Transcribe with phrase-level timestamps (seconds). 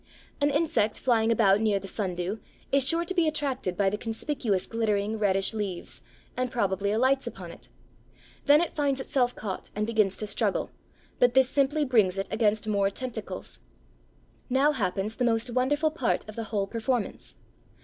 [0.41, 2.39] An insect flying about near the Sundew
[2.71, 6.01] is sure to be attracted by the conspicuous glittering, reddish leaves,
[6.35, 7.69] and probably alights upon it.
[8.45, 10.71] Then it finds itself caught and begins to struggle,
[11.19, 13.59] but this simply brings it against more tentacles.
[14.49, 17.35] Now happens the most wonderful part of the whole performance.